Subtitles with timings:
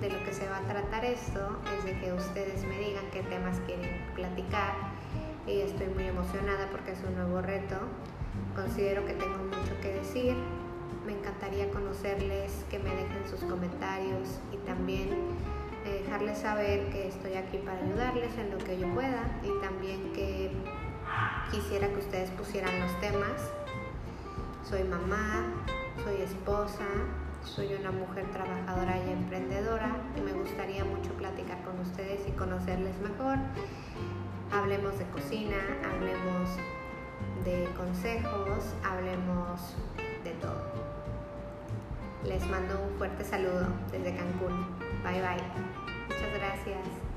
[0.00, 3.22] de lo que se va a tratar esto es de que ustedes me digan qué
[3.22, 4.74] temas quieren platicar
[5.46, 7.76] y estoy muy emocionada porque es un nuevo reto.
[8.54, 10.34] Considero que tengo mucho que decir.
[11.04, 15.08] Me encantaría conocerles, que me dejen sus comentarios y también
[15.84, 20.12] eh, dejarles saber que estoy aquí para ayudarles en lo que yo pueda y también
[20.12, 20.50] que
[21.50, 23.50] quisiera que ustedes pusieran los temas.
[24.68, 25.44] Soy mamá,
[26.04, 26.86] soy esposa,
[27.44, 32.98] soy una mujer trabajadora y emprendedora y me gustaría mucho platicar con ustedes y conocerles
[33.00, 33.38] mejor.
[34.52, 36.50] Hablemos de cocina, hablemos
[37.44, 39.74] de consejos, hablemos
[40.24, 40.90] de todo.
[42.24, 44.66] Les mando un fuerte saludo desde Cancún.
[45.02, 45.42] Bye bye.
[46.08, 47.09] Muchas gracias.